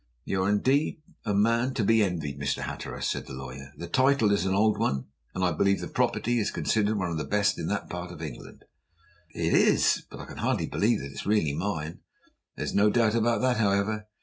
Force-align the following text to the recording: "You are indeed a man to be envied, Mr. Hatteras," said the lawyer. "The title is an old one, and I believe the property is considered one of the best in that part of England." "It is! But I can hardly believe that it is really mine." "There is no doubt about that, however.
"You 0.25 0.41
are 0.41 0.49
indeed 0.49 0.99
a 1.25 1.33
man 1.35 1.75
to 1.75 1.83
be 1.83 2.01
envied, 2.01 2.39
Mr. 2.39 2.61
Hatteras," 2.63 3.05
said 3.07 3.27
the 3.27 3.33
lawyer. 3.35 3.71
"The 3.77 3.87
title 3.87 4.31
is 4.31 4.47
an 4.47 4.55
old 4.55 4.79
one, 4.79 5.05
and 5.35 5.43
I 5.43 5.51
believe 5.51 5.79
the 5.79 5.87
property 5.87 6.39
is 6.39 6.49
considered 6.49 6.97
one 6.97 7.11
of 7.11 7.17
the 7.19 7.23
best 7.23 7.59
in 7.59 7.67
that 7.67 7.87
part 7.87 8.09
of 8.11 8.19
England." 8.19 8.65
"It 9.35 9.53
is! 9.53 10.01
But 10.09 10.19
I 10.19 10.25
can 10.25 10.37
hardly 10.37 10.65
believe 10.65 11.01
that 11.01 11.09
it 11.11 11.11
is 11.11 11.27
really 11.27 11.53
mine." 11.53 11.99
"There 12.55 12.65
is 12.65 12.73
no 12.73 12.89
doubt 12.89 13.13
about 13.13 13.41
that, 13.41 13.57
however. 13.57 14.07